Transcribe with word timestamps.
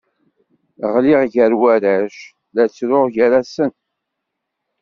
Ɣliɣ 0.93 1.21
gar 1.33 1.53
warrac, 1.61 2.17
la 2.53 2.63
ttruɣ 2.67 3.05
gar-asen. 3.15 3.71